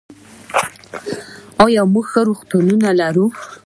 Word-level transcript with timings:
آیا 1.65 1.81
موږ 1.93 2.05
ښه 2.11 2.21
روغتونونه 2.29 2.89
لرو؟ 2.99 3.25